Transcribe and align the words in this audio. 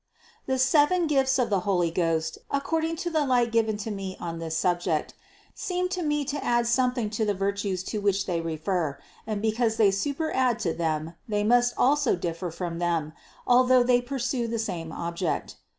The 0.47 0.57
seven 0.57 1.05
gifts 1.05 1.37
of 1.37 1.51
the 1.51 1.59
Holy 1.59 1.91
Ghost, 1.91 2.39
according 2.49 2.95
to 2.95 3.11
the 3.11 3.23
light 3.23 3.51
given 3.51 3.77
to 3.77 3.91
me 3.91 4.17
on 4.19 4.39
this 4.39 4.57
subject, 4.57 5.13
seem 5.53 5.89
to 5.89 6.01
me 6.01 6.25
to 6.25 6.43
add 6.43 6.65
something 6.65 7.11
to 7.11 7.23
the 7.23 7.35
virtues 7.35 7.83
to 7.83 8.01
which 8.01 8.25
they 8.25 8.41
refer; 8.41 8.97
and 9.27 9.43
because 9.43 9.77
they 9.77 9.89
superadd 9.91 10.57
to 10.61 10.73
them, 10.73 11.13
they 11.27 11.43
must 11.43 11.75
also 11.77 12.15
differ 12.15 12.49
from 12.49 12.79
them, 12.79 13.13
al 13.47 13.63
though 13.65 13.83
they 13.83 14.01
pursue 14.01 14.47
the 14.47 14.57
same 14.57 14.91
object. 14.91 15.57